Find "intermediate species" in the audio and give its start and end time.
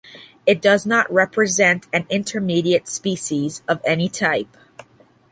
2.09-3.61